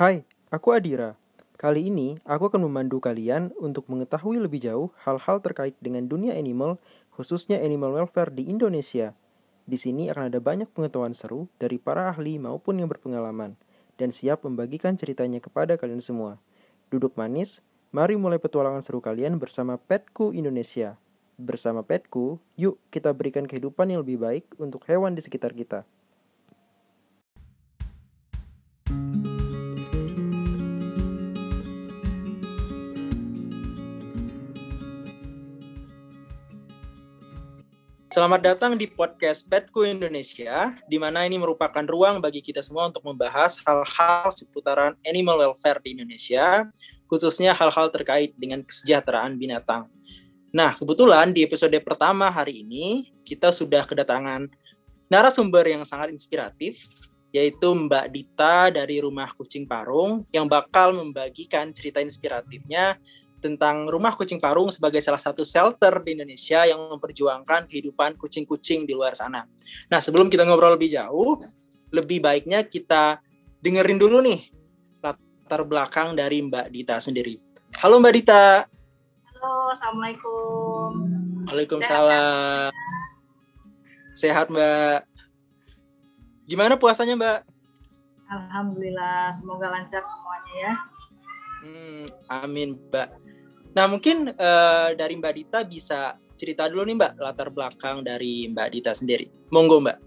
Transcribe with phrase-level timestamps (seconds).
[0.00, 1.12] Hai, aku Adira.
[1.60, 6.80] Kali ini aku akan memandu kalian untuk mengetahui lebih jauh hal-hal terkait dengan dunia animal,
[7.12, 9.12] khususnya animal welfare di Indonesia.
[9.68, 13.60] Di sini akan ada banyak pengetahuan seru dari para ahli maupun yang berpengalaman,
[14.00, 16.40] dan siap membagikan ceritanya kepada kalian semua.
[16.88, 17.60] Duduk manis,
[17.92, 20.96] mari mulai petualangan seru kalian bersama Petku Indonesia.
[21.36, 25.84] Bersama Petku, yuk kita berikan kehidupan yang lebih baik untuk hewan di sekitar kita.
[38.10, 43.06] Selamat datang di podcast Petku Indonesia, di mana ini merupakan ruang bagi kita semua untuk
[43.06, 46.66] membahas hal-hal seputaran animal welfare di Indonesia,
[47.06, 49.86] khususnya hal-hal terkait dengan kesejahteraan binatang.
[50.50, 54.50] Nah, kebetulan di episode pertama hari ini, kita sudah kedatangan
[55.06, 56.90] narasumber yang sangat inspiratif,
[57.30, 62.98] yaitu Mbak Dita dari Rumah Kucing Parung, yang bakal membagikan cerita inspiratifnya
[63.40, 68.92] tentang rumah kucing parung sebagai salah satu shelter di Indonesia yang memperjuangkan kehidupan kucing-kucing di
[68.92, 69.48] luar sana.
[69.88, 71.40] Nah, sebelum kita ngobrol lebih jauh,
[71.90, 73.18] lebih baiknya kita
[73.64, 74.52] dengerin dulu nih
[75.02, 77.40] latar belakang dari Mbak Dita sendiri.
[77.80, 78.68] Halo Mbak Dita.
[79.34, 80.90] Halo, Assalamualaikum.
[81.48, 82.70] Waalaikumsalam.
[84.12, 85.00] Sehat, Sehat Mbak.
[86.44, 87.40] Gimana puasanya Mbak?
[88.30, 90.74] Alhamdulillah, semoga lancar semuanya ya.
[91.60, 93.29] Hmm, amin Mbak.
[93.70, 98.68] Nah mungkin uh, dari Mbak Dita bisa cerita dulu nih Mbak latar belakang dari Mbak
[98.74, 99.30] Dita sendiri.
[99.54, 99.98] Monggo Mbak.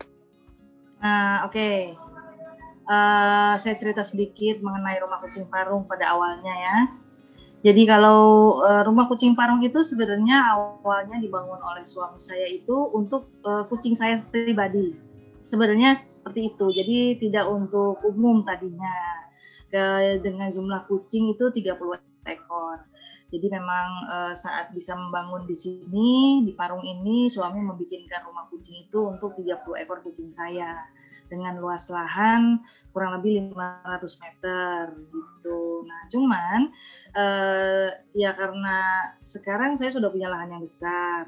[1.03, 1.78] Nah oke, okay.
[2.88, 6.78] uh, eh, saya cerita sedikit mengenai rumah kucing parung pada awalnya ya.
[7.64, 8.19] Jadi kalau
[8.59, 13.95] uh, rumah kucing parung itu sebenarnya awalnya dibangun oleh suami saya itu untuk uh, kucing
[13.95, 14.95] saya pribadi.
[15.44, 16.66] Sebenarnya seperti itu.
[16.72, 18.91] Jadi tidak untuk umum tadinya.
[20.22, 21.73] Dengan jumlah kucing itu 30
[22.30, 22.93] ekor.
[23.34, 28.78] Jadi memang uh, saat bisa membangun di sini, di Parung ini, suami membikinkan rumah kucing
[28.85, 30.85] itu untuk 30 ekor kucing saya
[31.34, 32.62] dengan luas lahan
[32.94, 35.81] kurang lebih 500 meter gitu.
[35.90, 36.59] Nah, cuman
[37.18, 41.25] uh, ya karena sekarang saya sudah punya lahan yang besar,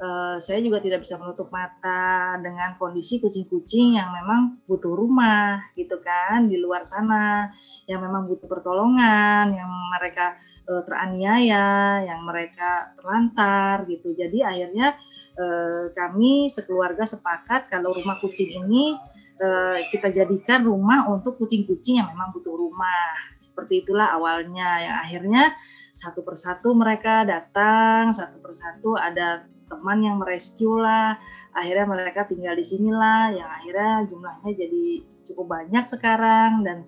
[0.00, 6.00] uh, saya juga tidak bisa menutup mata dengan kondisi kucing-kucing yang memang butuh rumah gitu
[6.04, 7.52] kan di luar sana,
[7.88, 10.36] yang memang butuh pertolongan, yang mereka
[10.70, 14.14] uh, teraniaya, yang mereka terlantar gitu.
[14.14, 14.94] Jadi akhirnya
[15.34, 18.94] uh, kami sekeluarga sepakat kalau rumah kucing ini
[19.42, 23.34] uh, kita jadikan rumah untuk kucing-kucing yang memang butuh rumah.
[23.42, 25.44] Seperti itulah awalnya yang akhirnya
[25.90, 31.18] satu persatu mereka datang, satu persatu ada teman yang merescue lah.
[31.50, 34.84] Akhirnya mereka tinggal di sinilah, yang akhirnya jumlahnya jadi
[35.26, 36.86] cukup banyak sekarang dan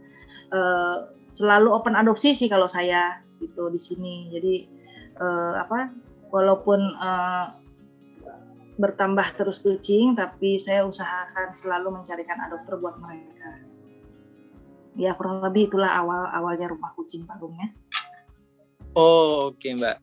[1.32, 4.30] selalu open adopsi sih kalau saya gitu di sini.
[4.30, 4.54] Jadi
[5.18, 5.90] uh, apa
[6.30, 7.46] walaupun uh,
[8.80, 13.60] bertambah terus kucing tapi saya usahakan selalu mencarikan adopter buat mereka.
[14.96, 17.72] Ya kurang lebih itulah awal awalnya rumah kucing parungnya.
[18.96, 19.96] Oh oke okay, Mbak.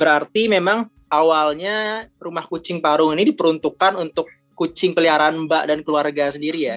[0.00, 6.74] Berarti memang awalnya rumah kucing parung ini diperuntukkan untuk kucing peliharaan Mbak dan keluarga sendiri
[6.74, 6.76] ya?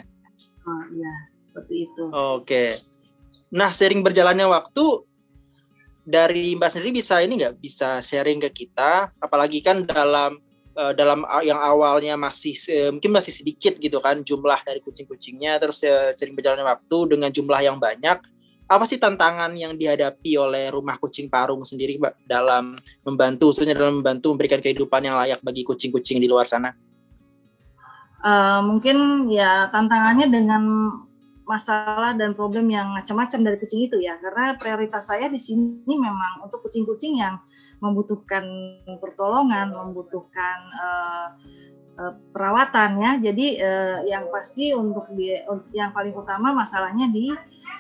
[0.68, 2.04] Oh iya seperti itu.
[2.12, 2.44] Oke.
[2.44, 2.70] Okay.
[3.56, 4.84] Nah sering berjalannya waktu
[6.08, 10.40] dari Mbak sendiri bisa ini nggak bisa sharing ke kita, apalagi kan dalam
[10.80, 15.84] uh, dalam yang awalnya masih uh, mungkin masih sedikit gitu kan jumlah dari kucing-kucingnya, terus
[15.84, 18.24] uh, sering berjalannya waktu dengan jumlah yang banyak,
[18.72, 24.00] apa sih tantangan yang dihadapi oleh rumah kucing parung sendiri Mbak dalam membantu, khususnya dalam
[24.00, 26.72] membantu memberikan kehidupan yang layak bagi kucing-kucing di luar sana?
[28.24, 30.64] Uh, mungkin ya tantangannya dengan
[31.48, 34.20] masalah dan problem yang macam-macam dari kucing itu ya.
[34.20, 37.40] Karena prioritas saya di sini memang untuk kucing-kucing yang
[37.80, 38.44] membutuhkan
[39.00, 41.28] pertolongan membutuhkan uh,
[42.04, 43.12] uh, perawatan ya.
[43.32, 45.32] Jadi uh, yang pasti untuk di,
[45.72, 47.32] yang paling utama masalahnya di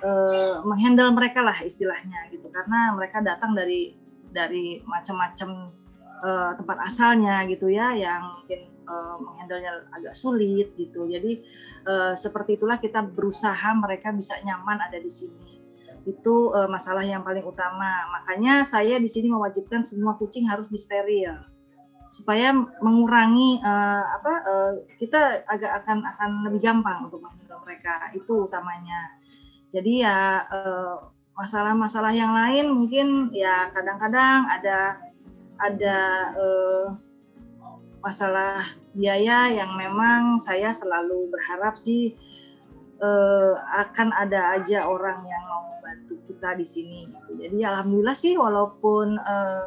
[0.02, 2.48] uh, menghandle mereka lah istilahnya gitu.
[2.48, 4.00] Karena mereka datang dari
[4.32, 5.76] dari macam-macam
[6.24, 11.06] uh, tempat asalnya gitu ya yang mungkin uh, menghandlenya agak sulit gitu.
[11.06, 11.44] Jadi
[11.86, 15.60] uh, seperti itulah kita berusaha mereka bisa nyaman ada di sini.
[16.08, 18.08] Itu uh, masalah yang paling utama.
[18.18, 21.36] Makanya saya di sini mewajibkan semua kucing harus disteril
[22.08, 22.50] supaya
[22.82, 29.14] mengurangi uh, apa uh, kita agak akan akan lebih gampang untuk menghandle mereka itu utamanya.
[29.68, 30.48] Jadi ya
[31.36, 34.98] masalah-masalah uh, yang lain mungkin ya kadang-kadang ada
[35.60, 35.98] ada
[36.38, 36.88] uh,
[38.08, 38.64] masalah
[38.96, 42.16] biaya yang memang saya selalu berharap sih
[43.04, 47.32] uh, akan ada aja orang yang mau membantu kita di sini gitu.
[47.36, 49.66] Jadi alhamdulillah sih walaupun uh,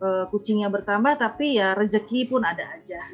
[0.00, 3.04] uh, kucingnya bertambah tapi ya rezeki pun ada aja.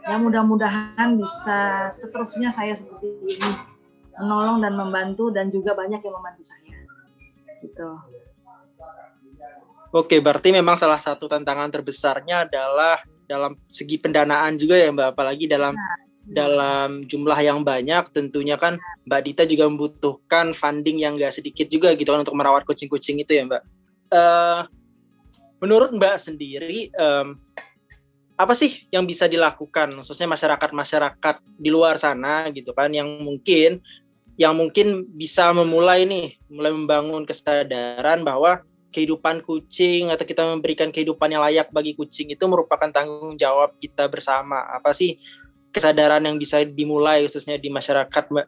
[0.00, 3.52] Ya mudah-mudahan bisa seterusnya saya seperti ini
[4.16, 6.78] menolong dan membantu dan juga banyak yang membantu saya.
[7.60, 7.90] Gitu.
[9.90, 15.46] Oke, berarti memang salah satu tantangan terbesarnya adalah dalam segi pendanaan juga ya Mbak, apalagi
[15.46, 15.96] dalam nah,
[16.26, 21.94] dalam jumlah yang banyak tentunya kan Mbak Dita juga membutuhkan funding yang gak sedikit juga
[21.94, 23.62] gitu kan untuk merawat kucing-kucing itu ya Mbak.
[24.10, 24.66] Uh,
[25.62, 27.38] menurut Mbak sendiri um,
[28.40, 33.84] apa sih yang bisa dilakukan khususnya masyarakat-masyarakat di luar sana gitu kan yang mungkin
[34.40, 41.30] yang mungkin bisa memulai nih mulai membangun kesadaran bahwa kehidupan kucing atau kita memberikan kehidupan
[41.30, 44.66] yang layak bagi kucing itu merupakan tanggung jawab kita bersama.
[44.74, 45.16] Apa sih
[45.70, 48.46] kesadaran yang bisa dimulai khususnya di masyarakat, Mbak?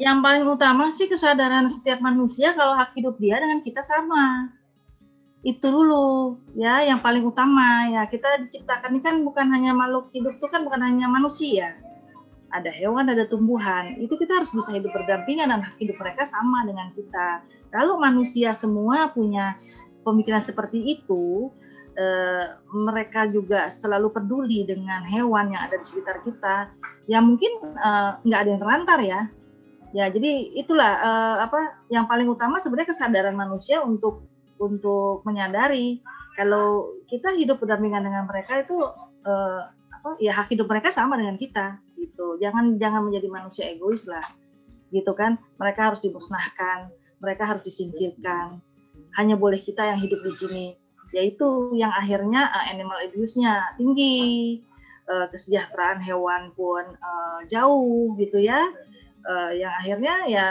[0.00, 4.48] Yang paling utama sih kesadaran setiap manusia kalau hak hidup dia dengan kita sama.
[5.44, 8.08] Itu dulu ya yang paling utama ya.
[8.08, 11.76] Kita diciptakan ini kan bukan hanya makhluk hidup itu kan bukan hanya manusia
[12.50, 16.90] ada hewan, ada tumbuhan, itu kita harus bisa hidup berdampingan dan hidup mereka sama dengan
[16.92, 17.46] kita.
[17.70, 19.54] Kalau manusia semua punya
[20.02, 21.54] pemikiran seperti itu,
[21.94, 26.74] eh, mereka juga selalu peduli dengan hewan yang ada di sekitar kita,
[27.06, 29.20] ya mungkin eh, nggak ada yang terlantar ya.
[29.90, 34.26] Ya, jadi itulah eh, apa yang paling utama sebenarnya kesadaran manusia untuk
[34.60, 36.04] untuk menyadari
[36.36, 38.76] kalau kita hidup berdampingan dengan mereka itu
[39.26, 39.62] eh,
[40.00, 42.40] apa ya hak hidup mereka sama dengan kita gitu.
[42.40, 44.24] Jangan jangan menjadi manusia egois lah
[44.88, 45.36] gitu kan.
[45.60, 46.88] Mereka harus dimusnahkan
[47.20, 48.58] mereka harus disingkirkan.
[49.14, 50.66] Hanya boleh kita yang hidup di sini
[51.10, 54.58] yaitu yang akhirnya uh, animal abuse-nya tinggi.
[55.10, 58.62] Uh, kesejahteraan hewan pun uh, jauh gitu ya.
[59.26, 60.46] Uh, yang akhirnya ya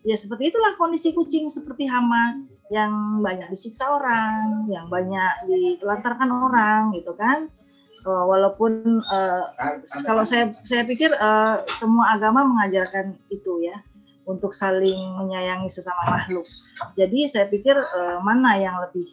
[0.00, 2.40] ya seperti itulah kondisi kucing seperti hama
[2.72, 7.52] yang banyak disiksa orang yang banyak ditelantarkan orang gitu kan
[8.06, 9.44] uh, walaupun uh,
[10.06, 13.76] kalau saya saya pikir uh, semua agama mengajarkan itu ya
[14.28, 16.46] untuk saling menyayangi sesama makhluk.
[16.94, 19.06] Jadi saya pikir uh, mana yang lebih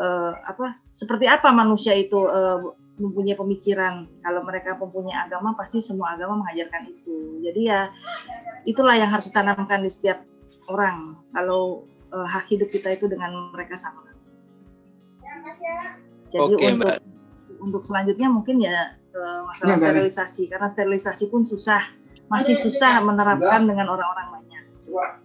[0.00, 4.08] uh, apa seperti apa manusia itu uh, mempunyai pemikiran.
[4.24, 7.40] Kalau mereka mempunyai agama pasti semua agama mengajarkan itu.
[7.44, 7.92] Jadi ya
[8.64, 10.24] itulah yang harus ditanamkan di setiap
[10.68, 11.20] orang.
[11.32, 14.08] Kalau uh, hak hidup kita itu dengan mereka sama.
[16.30, 17.09] Jadi Oke, untuk Mbak
[17.60, 22.00] untuk selanjutnya mungkin ya uh, masalah ya, sterilisasi karena sterilisasi pun susah.
[22.30, 24.64] Masih susah menerapkan dengan orang-orang banyak.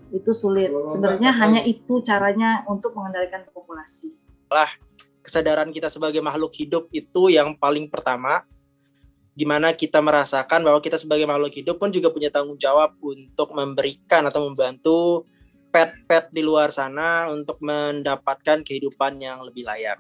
[0.10, 0.74] Itu sulit.
[0.90, 4.18] Sebenarnya hanya itu caranya untuk mengendalikan populasi.
[4.50, 4.70] Lah
[5.22, 8.46] kesadaran kita sebagai makhluk hidup itu yang paling pertama
[9.36, 14.24] gimana kita merasakan bahwa kita sebagai makhluk hidup pun juga punya tanggung jawab untuk memberikan
[14.26, 15.28] atau membantu
[15.76, 20.00] pet-pet di luar sana untuk mendapatkan kehidupan yang lebih layak.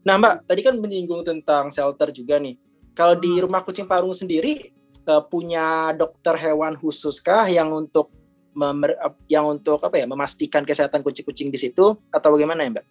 [0.00, 2.56] Nah, Mbak, tadi kan menyinggung tentang shelter juga nih.
[2.96, 3.44] Kalau di hmm.
[3.44, 4.72] rumah kucing parung sendiri
[5.04, 8.08] uh, punya dokter hewan khusus kah yang untuk
[8.56, 8.96] memer,
[9.30, 12.86] yang untuk apa ya memastikan kesehatan kucing-kucing di situ atau bagaimana ya, Mbak?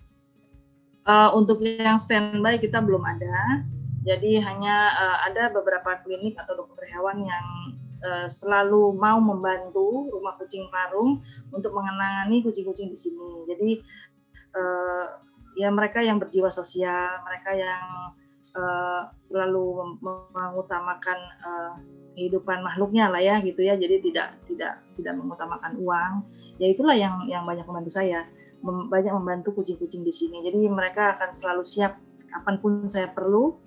[1.09, 3.65] Uh, untuk yang standby kita belum ada.
[4.05, 7.47] Jadi hanya uh, ada beberapa klinik atau dokter hewan yang
[8.05, 11.19] uh, selalu mau membantu rumah kucing parung
[11.51, 13.43] untuk mengenangani kucing-kucing di sini.
[13.49, 13.69] Jadi
[14.55, 17.85] uh, ya mereka yang berjiwa sosial, mereka yang
[18.57, 19.97] uh, selalu
[20.33, 21.73] mengutamakan uh,
[22.17, 23.77] kehidupan makhluknya lah ya gitu ya.
[23.77, 26.13] Jadi tidak tidak tidak mengutamakan uang.
[26.57, 28.27] Ya itulah yang yang banyak membantu saya,
[28.61, 30.43] mem, banyak membantu kucing-kucing di sini.
[30.43, 31.97] Jadi mereka akan selalu siap
[32.29, 33.57] kapan pun saya perlu.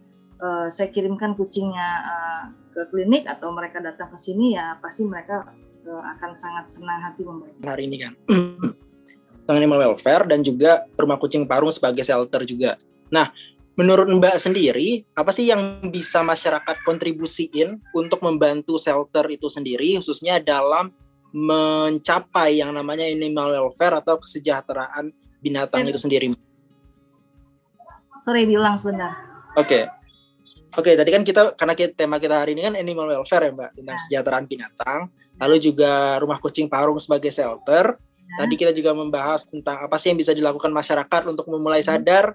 [0.42, 2.42] Uh, saya kirimkan kucingnya uh,
[2.74, 5.54] ke klinik atau mereka datang ke sini ya pasti mereka
[5.86, 7.62] uh, akan sangat senang hati membantu.
[7.62, 8.12] Hari ini kan
[9.56, 12.78] animal welfare dan juga rumah kucing parung sebagai shelter juga.
[13.12, 13.28] Nah,
[13.76, 20.40] menurut Mbak sendiri, apa sih yang bisa masyarakat kontribusiin untuk membantu shelter itu sendiri, khususnya
[20.40, 20.92] dalam
[21.32, 26.26] mencapai yang namanya animal welfare atau kesejahteraan binatang itu sendiri?
[28.20, 29.16] Sorry, diulang sebentar.
[29.56, 29.66] Oke.
[29.66, 29.84] Okay.
[30.72, 33.52] Oke, okay, tadi kan kita karena kita, tema kita hari ini kan animal welfare ya,
[33.52, 34.00] Mbak, tentang ya.
[34.00, 35.00] kesejahteraan binatang.
[35.36, 38.00] Lalu juga rumah kucing parung sebagai shelter
[38.38, 41.88] Tadi kita juga membahas tentang apa sih yang bisa dilakukan masyarakat untuk memulai hmm.
[41.88, 42.26] sadar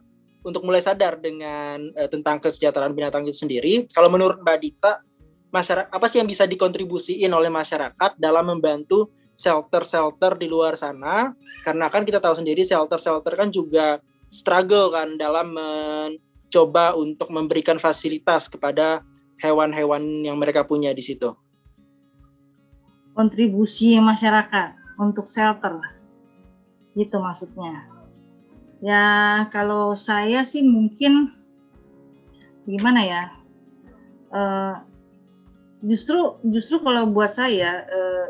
[0.47, 3.83] untuk mulai sadar dengan uh, tentang kesejahteraan binatang itu sendiri.
[3.91, 5.03] Kalau menurut Mbak Dita,
[5.51, 11.35] masyarakat apa sih yang bisa dikontribusiin oleh masyarakat dalam membantu shelter-shelter di luar sana?
[11.67, 13.99] Karena kan kita tahu sendiri shelter-shelter kan juga
[14.31, 19.03] struggle kan dalam mencoba untuk memberikan fasilitas kepada
[19.43, 21.35] hewan-hewan yang mereka punya di situ.
[23.17, 25.79] kontribusi masyarakat untuk shelter.
[26.97, 27.85] Itu maksudnya.
[28.81, 29.05] Ya
[29.49, 31.33] kalau saya sih mungkin
[32.65, 33.23] gimana ya?
[34.27, 34.75] Uh,
[35.81, 38.27] justru justru kalau buat saya uh,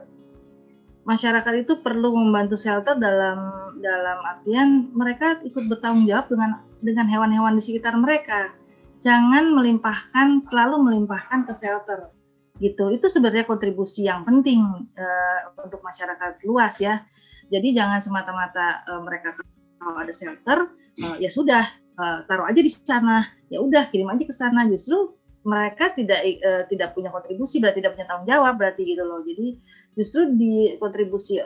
[1.08, 6.52] masyarakat itu perlu membantu shelter dalam dalam artian mereka ikut bertanggung jawab dengan
[6.84, 8.54] dengan hewan-hewan di sekitar mereka.
[8.98, 12.17] Jangan melimpahkan selalu melimpahkan ke shelter
[12.58, 12.90] gitu.
[12.94, 14.62] Itu sebenarnya kontribusi yang penting
[14.98, 17.06] uh, untuk masyarakat luas ya.
[17.48, 19.38] Jadi jangan semata-mata uh, mereka
[19.80, 20.68] tahu ada shelter,
[21.00, 21.64] uh, ya sudah
[21.96, 23.32] uh, taruh aja di sana.
[23.48, 24.68] Ya udah kirim aja ke sana.
[24.68, 25.16] Justru
[25.48, 29.24] mereka tidak uh, tidak punya kontribusi, berarti tidak punya tanggung jawab berarti gitu loh.
[29.24, 29.48] Jadi
[29.96, 31.40] justru di kontribusi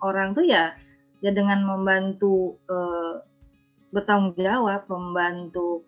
[0.00, 0.72] orang tuh ya
[1.22, 3.22] ya dengan membantu uh,
[3.92, 5.84] bertanggung jawab, membantu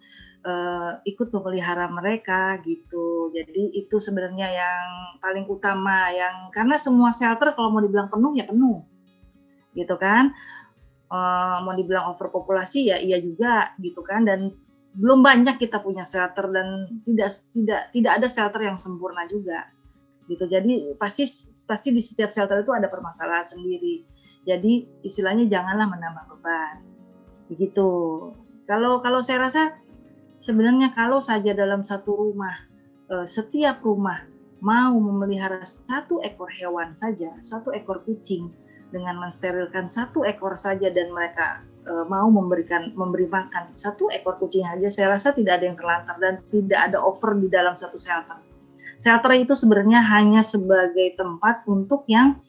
[1.08, 3.32] ikut memelihara mereka gitu.
[3.32, 8.44] Jadi itu sebenarnya yang paling utama yang karena semua shelter kalau mau dibilang penuh ya
[8.44, 8.84] penuh.
[9.72, 10.36] Gitu kan.
[11.08, 14.50] Uh, mau dibilang overpopulasi ya iya juga gitu kan dan
[14.94, 19.66] belum banyak kita punya shelter dan tidak tidak tidak ada shelter yang sempurna juga
[20.30, 21.26] gitu jadi pasti
[21.66, 24.06] pasti di setiap shelter itu ada permasalahan sendiri
[24.46, 26.76] jadi istilahnya janganlah menambah beban
[27.50, 27.88] begitu
[28.64, 29.76] kalau kalau saya rasa
[30.38, 32.66] sebenarnya kalau saja dalam satu rumah,
[33.10, 34.26] eh, setiap rumah
[34.64, 38.48] mau memelihara satu ekor hewan saja, satu ekor kucing
[38.88, 44.64] dengan mensterilkan satu ekor saja dan mereka eh, mau memberikan memberi makan satu ekor kucing
[44.64, 48.40] saja, saya rasa tidak ada yang terlantar dan tidak ada over di dalam satu shelter.
[48.94, 52.40] Shelter itu sebenarnya hanya sebagai tempat untuk yang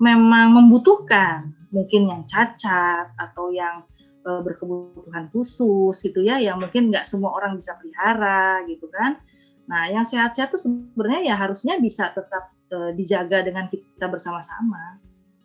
[0.00, 3.86] memang membutuhkan, mungkin yang cacat atau yang
[4.24, 9.20] uh, berkebutuhan khusus gitu ya yang mungkin nggak semua orang bisa pelihara gitu kan.
[9.68, 15.00] Nah yang sehat-sehat tuh sebenarnya ya harusnya bisa tetap uh, dijaga dengan kita bersama-sama.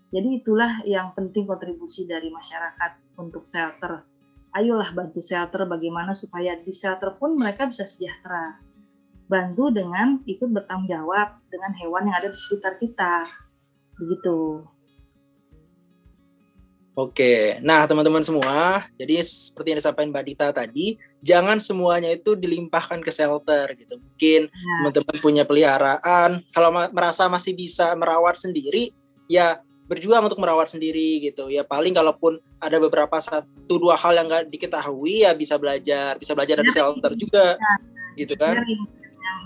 [0.10, 4.02] Jadi itulah yang penting kontribusi dari masyarakat untuk shelter.
[4.58, 8.58] Ayolah bantu shelter bagaimana supaya di shelter pun mereka bisa sejahtera.
[9.30, 13.30] Bantu dengan ikut bertanggung jawab dengan hewan yang ada di sekitar kita.
[14.02, 14.66] Begitu
[17.00, 23.00] Oke, nah teman-teman semua, jadi seperti yang disampaikan Mbak Dita tadi, jangan semuanya itu dilimpahkan
[23.00, 24.04] ke shelter gitu.
[24.04, 24.76] Mungkin ya.
[24.84, 28.92] teman-teman punya peliharaan, kalau merasa masih bisa merawat sendiri,
[29.32, 31.48] ya berjuang untuk merawat sendiri gitu.
[31.48, 36.36] Ya paling kalaupun ada beberapa satu dua hal yang nggak diketahui, ya bisa belajar, bisa
[36.36, 36.84] belajar dari ya.
[36.84, 37.74] shelter juga, ya.
[38.20, 38.60] gitu kan?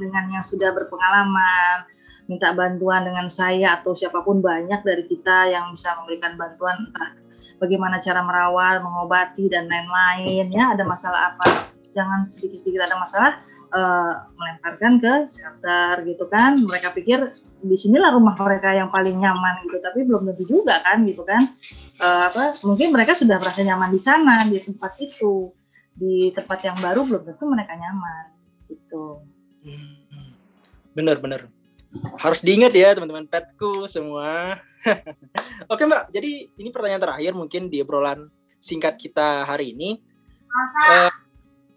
[0.02, 1.86] Dengan yang sudah berpengalaman,
[2.26, 7.23] minta bantuan dengan saya atau siapa pun banyak dari kita yang bisa memberikan bantuan entah
[7.64, 10.52] bagaimana cara merawat, mengobati dan lain-lain.
[10.52, 11.72] Ya ada masalah apa?
[11.96, 13.40] Jangan sedikit-sedikit ada masalah
[13.72, 16.60] uh, melemparkan ke shelter gitu kan.
[16.60, 17.32] Mereka pikir
[17.64, 19.80] di sinilah rumah mereka yang paling nyaman gitu.
[19.80, 21.48] Tapi belum tentu juga kan gitu kan.
[22.04, 25.56] Uh, apa mungkin mereka sudah merasa nyaman di sana di tempat itu.
[25.96, 28.24] Di tempat yang baru belum tentu mereka nyaman
[28.68, 29.24] gitu.
[30.92, 31.63] Bener bener
[32.18, 34.58] harus diingat ya teman-teman petku semua
[35.72, 38.28] Oke Mbak, jadi ini pertanyaan terakhir mungkin di obrolan
[38.60, 40.00] singkat kita hari ini.
[40.54, 41.12] Uh,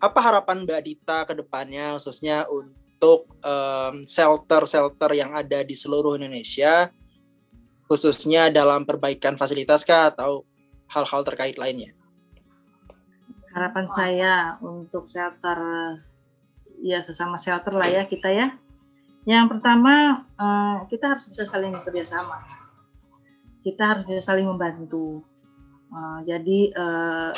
[0.03, 3.31] apa harapan Mbak Dita ke depannya khususnya untuk
[4.05, 6.91] shelter-shelter um, yang ada di seluruh Indonesia
[7.87, 10.43] khususnya dalam perbaikan fasilitas kah atau
[10.91, 11.95] hal-hal terkait lainnya?
[13.55, 15.57] Harapan saya untuk shelter
[16.83, 18.59] ya sesama shelter lah ya kita ya.
[19.27, 22.47] Yang pertama uh, kita harus bisa saling bekerja sama.
[23.67, 25.27] Kita harus bisa saling membantu.
[25.91, 27.31] Uh, jadi uh,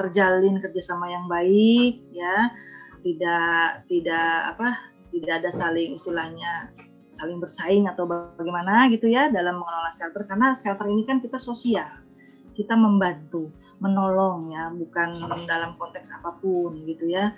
[0.00, 2.48] terjalin kerjasama yang baik, ya,
[3.04, 4.68] tidak tidak apa,
[5.12, 6.72] tidak ada saling istilahnya
[7.08, 10.24] saling bersaing atau bagaimana gitu ya dalam mengelola shelter.
[10.24, 11.88] Karena shelter ini kan kita sosial,
[12.56, 15.12] kita membantu, menolong ya, bukan
[15.44, 17.36] dalam konteks apa pun gitu ya.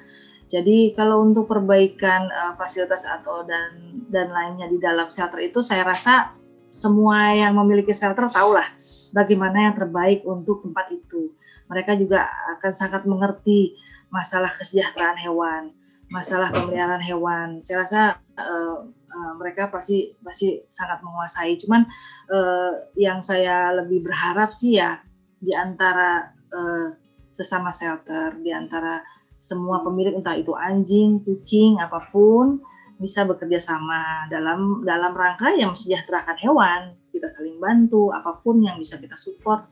[0.51, 5.87] Jadi kalau untuk perbaikan uh, fasilitas atau dan dan lainnya di dalam shelter itu saya
[5.87, 6.35] rasa
[6.75, 8.67] semua yang memiliki shelter tahulah
[9.15, 11.31] bagaimana yang terbaik untuk tempat itu.
[11.71, 12.27] Mereka juga
[12.59, 13.79] akan sangat mengerti
[14.11, 15.71] masalah kesejahteraan hewan,
[16.11, 17.49] masalah pemeliharaan hewan.
[17.63, 18.01] Saya rasa
[18.35, 21.55] uh, uh, mereka pasti pasti sangat menguasai.
[21.63, 21.87] Cuman
[22.27, 24.99] uh, yang saya lebih berharap sih ya
[25.39, 26.91] di antara uh,
[27.31, 28.99] sesama shelter, di antara
[29.41, 32.61] semua pemilik entah itu anjing, kucing, apa pun
[33.01, 38.77] bisa bekerja sama dalam dalam rangka yang mensejahterakan hewan kita saling bantu apa pun yang
[38.77, 39.65] bisa kita support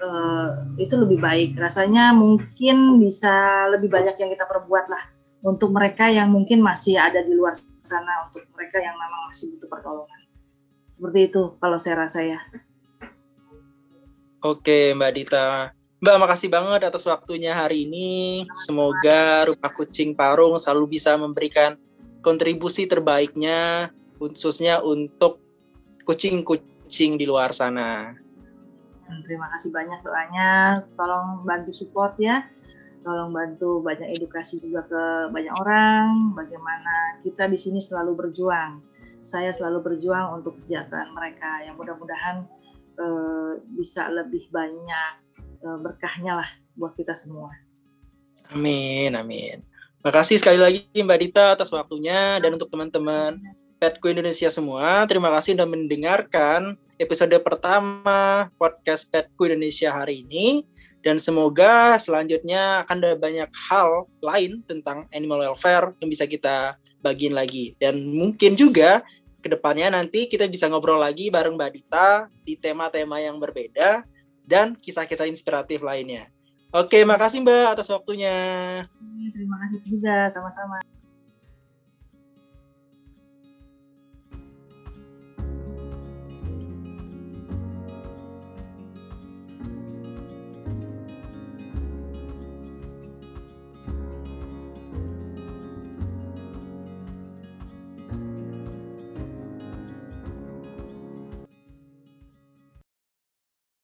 [0.00, 5.04] uh, itu lebih baik rasanya mungkin bisa lebih banyak yang kita perbuat lah
[5.44, 7.52] untuk mereka yang mungkin masih ada di luar
[7.84, 10.20] sana untuk mereka yang memang masih butuh pertolongan
[10.88, 12.40] Seperti itu kalau saya rasa ya.
[14.44, 15.79] Oke, Mbak Dita.
[16.00, 18.48] Mbak, makasih banget atas waktunya hari ini.
[18.56, 21.76] Semoga Rumah Kucing Parung selalu bisa memberikan
[22.24, 25.44] kontribusi terbaiknya, khususnya untuk
[26.08, 28.16] kucing-kucing di luar sana.
[29.28, 30.80] Terima kasih banyak doanya.
[30.96, 32.48] Tolong bantu support ya.
[33.04, 36.32] Tolong bantu banyak edukasi juga ke banyak orang.
[36.32, 38.80] Bagaimana kita di sini selalu berjuang.
[39.20, 41.60] Saya selalu berjuang untuk kesejahteraan mereka.
[41.60, 42.48] Yang mudah-mudahan
[42.96, 45.28] eh, bisa lebih banyak
[45.60, 47.52] berkahnya lah buat kita semua.
[48.50, 49.62] Amin, amin.
[50.00, 53.36] Makasih sekali lagi Mbak Dita atas waktunya dan untuk teman-teman
[53.80, 60.68] Petku Indonesia semua, terima kasih sudah mendengarkan episode pertama podcast Petku Indonesia hari ini
[61.00, 67.32] dan semoga selanjutnya akan ada banyak hal lain tentang animal welfare yang bisa kita bagiin
[67.32, 69.00] lagi dan mungkin juga
[69.40, 74.04] ke depannya nanti kita bisa ngobrol lagi bareng Mbak Dita di tema-tema yang berbeda
[74.44, 76.28] dan kisah-kisah inspiratif lainnya.
[76.70, 78.36] Oke, makasih Mbak atas waktunya.
[79.34, 80.78] Terima kasih juga, sama-sama.